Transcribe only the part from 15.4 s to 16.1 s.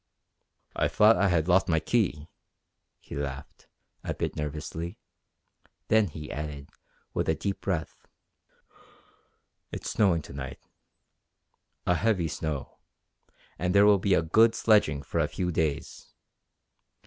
days.